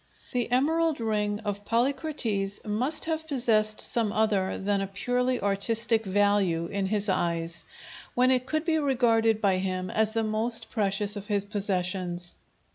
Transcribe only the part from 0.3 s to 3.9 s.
The emerald ring of Polycrates must have possessed